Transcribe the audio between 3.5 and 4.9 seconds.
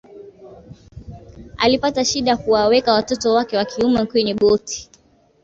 wa kiume kwenye boti